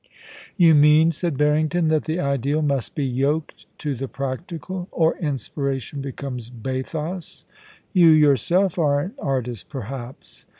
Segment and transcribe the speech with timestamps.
[0.57, 6.01] 'You mean,' said Harrington, *that the ideal must be yoked to the practical, or inspiration
[6.01, 7.45] becomes bathos.
[7.93, 10.45] You yourself are an artist, perhaps